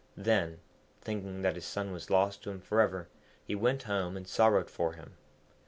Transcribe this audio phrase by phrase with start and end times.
[0.17, 0.61] Then,
[0.99, 3.07] thinking that his son was lost to him for ever,
[3.45, 5.15] he went home and sorrowed for him.